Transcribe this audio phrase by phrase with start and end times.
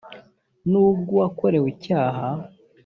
[0.69, 2.27] n ubw uwakorewe icyaha